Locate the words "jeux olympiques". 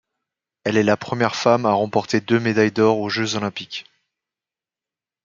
3.09-3.85